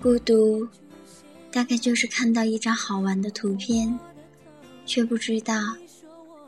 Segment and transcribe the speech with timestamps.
[0.00, 0.68] 孤独，
[1.50, 3.98] 大概就是看到一张好玩的图片，
[4.86, 5.54] 却不知道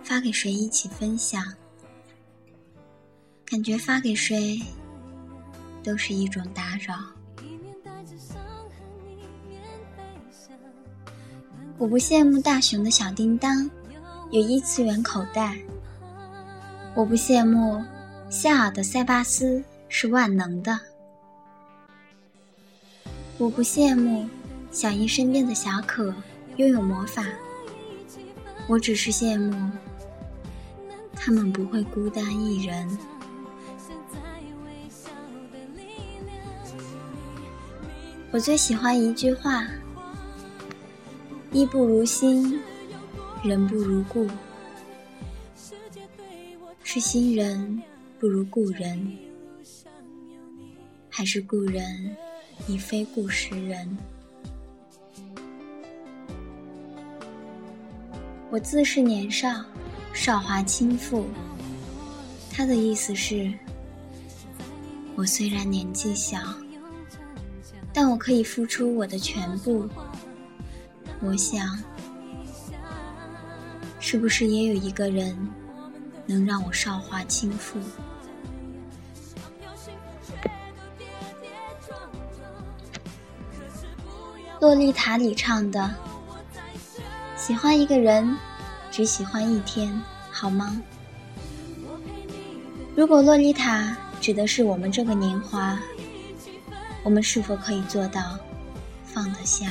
[0.04, 1.42] 发给谁一起分享。
[3.44, 4.62] 感觉发给谁
[5.82, 6.94] 都是一种打扰。
[11.78, 13.68] 我不羡慕大雄的小叮当
[14.30, 15.58] 有异次元口袋，
[16.94, 17.84] 我不羡慕
[18.32, 20.80] 夏尔的塞巴斯是万能的，
[23.36, 24.26] 我不羡慕
[24.70, 26.14] 小樱身边的小可
[26.56, 27.26] 拥有魔法，
[28.66, 29.70] 我只是羡慕
[31.14, 32.98] 他们不会孤单一人。
[38.30, 39.66] 我最喜欢一句话
[41.52, 42.58] ：“衣不如新，
[43.44, 44.26] 人不如故。”
[46.82, 47.82] 是新人
[48.22, 49.18] 不如故人，
[51.10, 52.16] 还是故人
[52.68, 53.98] 已非故时人？
[58.48, 59.64] 我自是年少，
[60.12, 61.26] 少华倾负。
[62.48, 63.52] 他的意思是，
[65.16, 66.38] 我虽然年纪小。
[67.92, 69.88] 但我可以付出我的全部。
[71.20, 71.76] 我想，
[73.98, 75.36] 是不是也有一个人
[76.32, 77.78] 能让我韶华倾负？
[84.58, 85.94] 洛丽塔里唱的
[87.36, 88.36] ：“喜欢一个人，
[88.90, 89.92] 只喜欢一天，
[90.30, 90.80] 好吗？”
[92.96, 95.78] 如果洛丽塔指的是我们这个年华。
[97.04, 98.38] 我们是否可以做到
[99.04, 99.66] 放得下？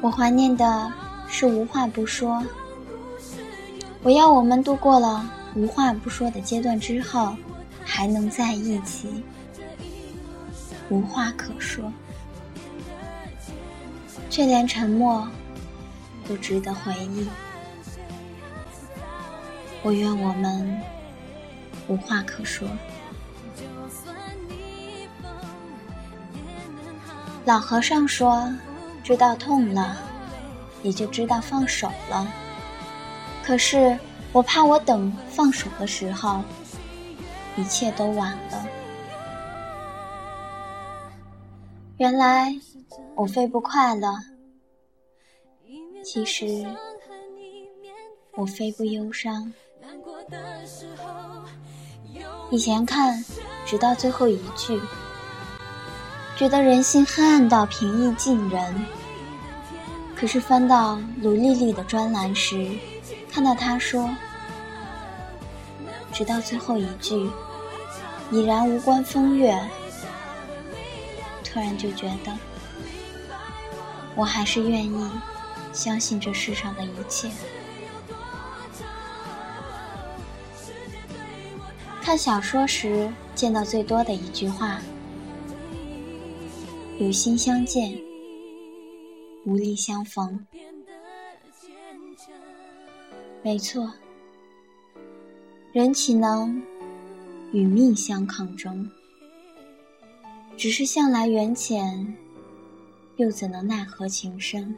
[0.00, 0.92] 我怀念的
[1.28, 2.44] 是无话不说。
[4.02, 7.34] 我要我们度过了无话不说的阶段之后，
[7.84, 9.24] 还能在一起，
[10.88, 11.92] 无话可说，
[14.30, 15.26] 却连沉默
[16.28, 17.26] 都值得回忆。
[19.82, 20.80] 我愿我们
[21.88, 22.68] 无话可说。
[27.44, 28.48] 老和尚说
[29.08, 29.96] ：“知道痛了，
[30.82, 32.30] 也就知道放手了。”
[33.42, 33.98] 可是
[34.34, 36.42] 我怕，我等放手的时候，
[37.56, 38.66] 一切都晚了。
[41.96, 42.54] 原来
[43.14, 44.14] 我飞不快乐，
[46.04, 46.66] 其实
[48.32, 49.50] 我飞不忧伤。
[52.50, 53.24] 以前看，
[53.64, 54.78] 直到最后一句，
[56.36, 58.86] 觉得人心黑暗到平易近人。
[60.18, 62.68] 可是翻到卢丽丽的专栏时，
[63.30, 64.10] 看到她说，
[66.12, 67.30] 直到最后一句，
[68.32, 69.56] 已然无关风月。
[71.44, 72.36] 突然就觉得，
[74.16, 75.10] 我还是愿意
[75.72, 77.30] 相信这世上的一切。
[82.02, 84.80] 看小说时见到最多的一句话
[86.98, 87.98] ：“有心相见，
[89.48, 90.46] 无力相逢。”
[93.42, 93.90] 没错，
[95.72, 96.62] 人岂能
[97.50, 98.90] 与命相抗争？
[100.58, 102.14] 只是向来缘浅，
[103.16, 104.76] 又怎能奈何情深？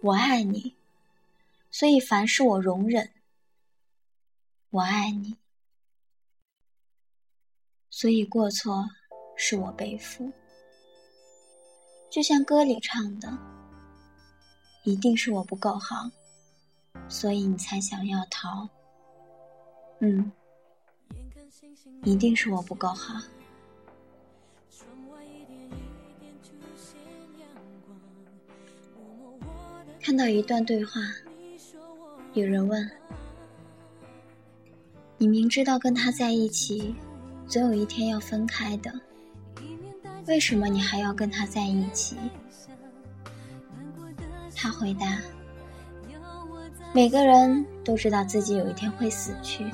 [0.00, 0.76] 我爱你，
[1.72, 3.10] 所以凡事我容忍。
[4.70, 5.36] 我爱你，
[7.90, 8.84] 所以过错
[9.34, 10.30] 是我背负。
[12.14, 13.36] 就像歌里唱的，
[14.84, 16.08] 一定是我不够好，
[17.08, 18.68] 所以你才想要逃。
[19.98, 20.30] 嗯，
[22.04, 23.20] 一定是我不够好。
[30.00, 31.00] 看到一段对话，
[32.34, 32.88] 有人问。
[35.18, 36.94] 你明知道跟他在一起，
[37.48, 38.92] 总有一天要分开的，
[40.26, 42.16] 为什么你还要跟他在一起？
[44.56, 45.18] 他回答
[46.94, 49.70] ：“每个人都知道自己有一天会死去，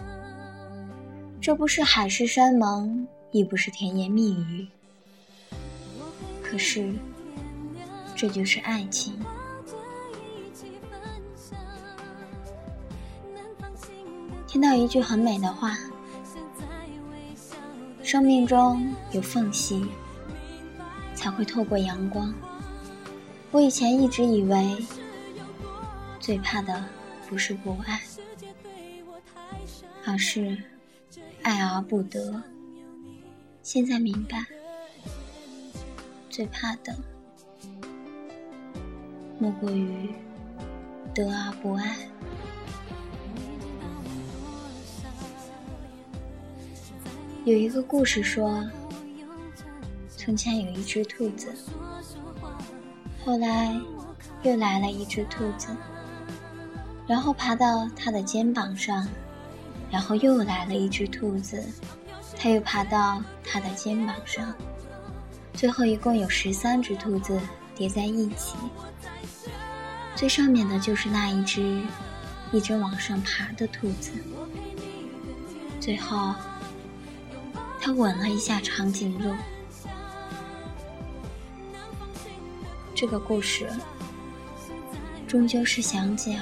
[1.40, 4.66] 这不是海誓山盟，亦不是甜言蜜语，
[6.42, 6.92] 可是，
[8.16, 9.16] 这就是爱情。”
[14.48, 15.78] 听到一句很美的话
[18.02, 19.86] ：“生命中有缝隙，
[21.20, 22.32] 才会透过阳光。
[23.50, 24.74] 我以前一直以为，
[26.18, 26.82] 最怕的
[27.28, 28.00] 不是不爱，
[30.06, 30.56] 而是
[31.42, 32.42] 爱而不得。
[33.62, 34.46] 现在明白，
[36.30, 36.96] 最怕的
[39.38, 40.08] 莫过于
[41.14, 41.98] 得而不爱。
[47.44, 48.66] 有一个故事说，
[50.22, 51.50] 从前有一只兔子。
[53.24, 53.74] 后来，
[54.42, 55.68] 又来了一只兔子，
[57.06, 59.08] 然后爬到它的肩膀上，
[59.90, 61.64] 然后又来了一只兔子，
[62.36, 64.54] 它又爬到它的肩膀上，
[65.54, 67.40] 最后一共有十三只兔子
[67.74, 68.56] 叠在一起，
[70.14, 71.82] 最上面的就是那一只
[72.52, 74.10] 一直往上爬的兔子。
[75.80, 76.34] 最后，
[77.80, 79.34] 它吻了一下长颈鹿。
[83.00, 83.66] 这个故事
[85.26, 86.36] 终究是想讲，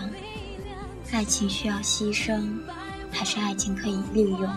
[1.13, 2.59] 爱情需要牺牲，
[3.13, 4.53] 还是爱情可以利用？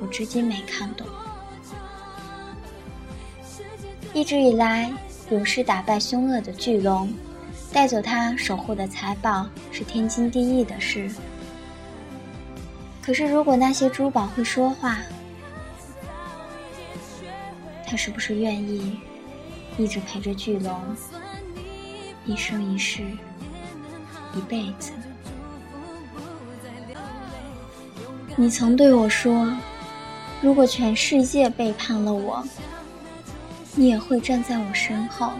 [0.00, 1.06] 我至今没看懂。
[4.12, 4.92] 一直以来，
[5.30, 7.14] 勇士打败凶恶的巨龙，
[7.72, 11.08] 带走他守护的财宝，是天经地义的事。
[13.00, 14.98] 可是，如果那些珠宝会说话，
[17.86, 18.98] 他是不是愿意？
[19.78, 20.78] 一直陪着巨龙，
[22.26, 23.02] 一生一世，
[24.34, 24.92] 一辈子。
[28.36, 29.52] 你曾对我说，
[30.40, 32.42] 如果全世界背叛了我，
[33.74, 35.32] 你也会站在我身后，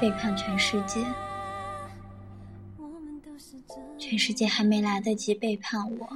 [0.00, 1.00] 背叛全世界。
[3.98, 6.08] 全世界还没来得及背叛我，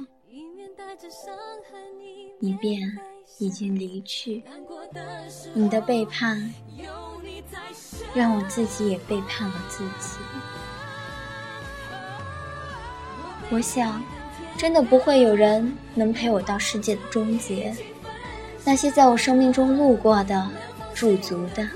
[2.39, 2.81] 你便
[3.39, 4.43] 已经离去。
[5.53, 6.53] 你的背叛。
[8.13, 10.17] 让我自己也背叛了自己。
[13.49, 14.03] 我想，
[14.57, 17.75] 真的不会有人能陪我到世界的终结。
[18.65, 20.49] 那些在我生命中路过的、
[20.93, 21.67] 驻足的、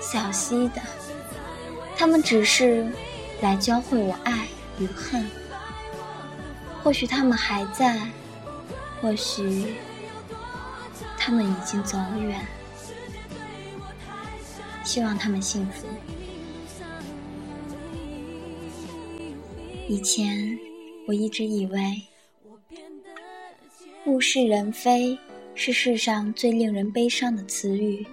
[0.00, 0.82] 小溪的，
[1.96, 2.86] 他们只是
[3.40, 4.46] 来教会我爱
[4.78, 5.26] 与恨。
[6.82, 7.98] 或许他们还在，
[9.00, 9.74] 或许
[11.16, 12.46] 他们已经走远。
[14.84, 15.86] 希望他们幸福。
[19.88, 20.58] 以前
[21.06, 22.02] 我一直以为
[24.06, 25.18] “物是人非”
[25.54, 28.06] 是世上最令人悲伤的词语。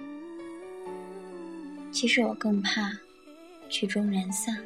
[1.90, 2.92] 其实我更怕
[3.68, 4.56] 曲终人散。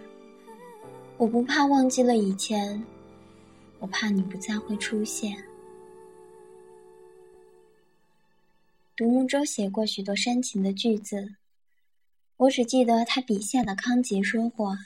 [1.17, 2.83] 我不怕忘记了以前，
[3.79, 5.37] 我怕你不再会出现。
[8.97, 11.35] 独木舟写过许多煽情的句子。
[12.43, 14.77] 我只记得他笔下的康杰说过：“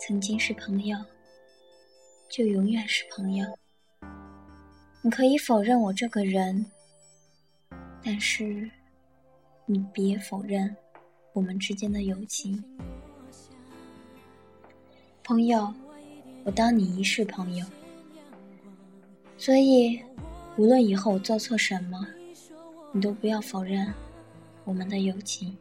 [0.00, 0.96] 曾经是朋友，
[2.30, 3.44] 就永远是朋友。
[5.02, 6.64] 你可以否认我这个人，
[8.04, 8.70] 但是
[9.64, 10.76] 你别否认
[11.32, 12.62] 我们之间的友情。
[15.24, 15.74] 朋友，
[16.44, 17.66] 我当你一世朋友。
[19.36, 20.00] 所以，
[20.56, 22.06] 无论以后我做错什么，
[22.92, 23.92] 你都不要否认
[24.62, 25.58] 我们的友情。”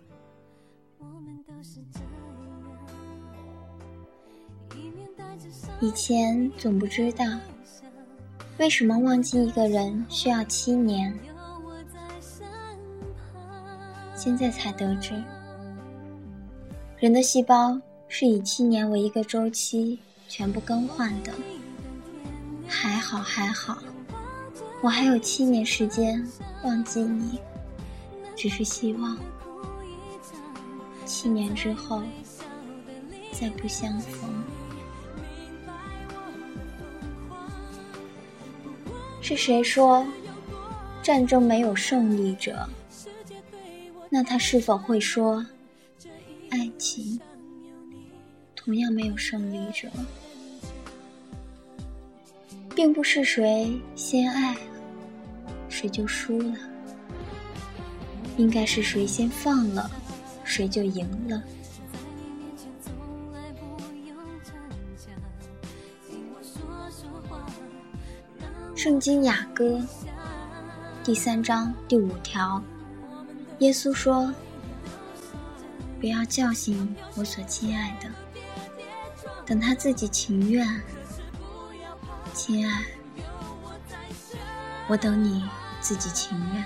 [5.81, 7.25] 以前总不知道，
[8.57, 11.13] 为什么忘记一个人需要七年，
[14.15, 15.21] 现在才得知，
[16.97, 21.31] 人的细胞是以七年为一个周期全部更换的。
[22.67, 23.77] 还好还好，
[24.81, 26.25] 我还有七年时间
[26.63, 27.39] 忘记你，
[28.35, 29.17] 只是希望。
[31.05, 32.01] 七年之后，
[33.31, 34.29] 再不相逢。
[39.21, 40.05] 是谁说
[41.01, 42.67] 战争没有胜利者？
[44.09, 45.45] 那他是否会说，
[46.49, 47.19] 爱情
[48.55, 49.89] 同样没有胜利者？
[52.75, 54.55] 并不是谁先爱，
[55.69, 56.55] 谁就输了，
[58.37, 59.89] 应该是谁先放了。
[60.45, 61.43] 谁就赢了。
[68.75, 69.81] 圣经雅歌
[71.03, 72.61] 第三章第五条，
[73.59, 74.31] 耶稣说
[75.99, 78.07] ：“不要叫醒我所亲爱的，
[79.43, 80.67] 等他自己情愿。
[82.33, 82.85] 亲爱，
[84.87, 85.49] 我等你
[85.81, 86.63] 自己情愿。”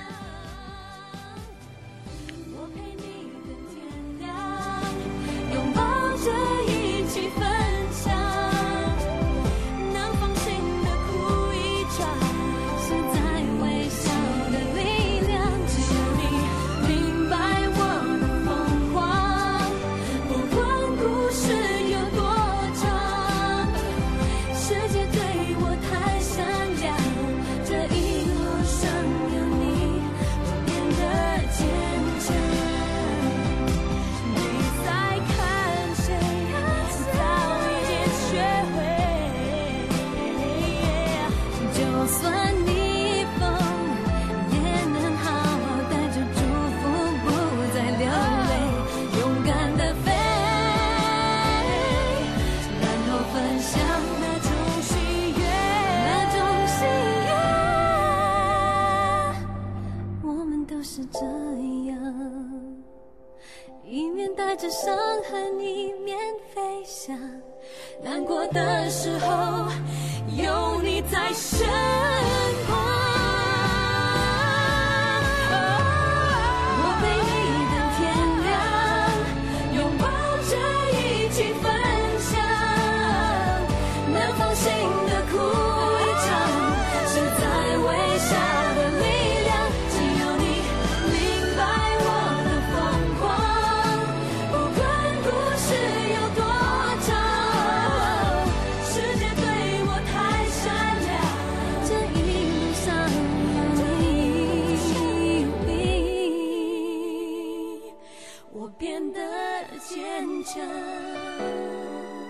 [68.03, 69.67] 难过的时候
[70.37, 71.67] 有你在身